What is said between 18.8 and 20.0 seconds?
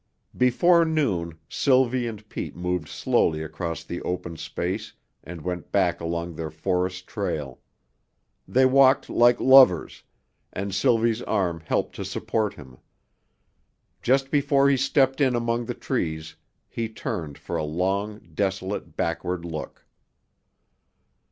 backward look.